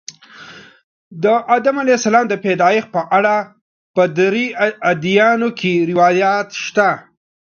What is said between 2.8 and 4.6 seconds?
په اړه په درې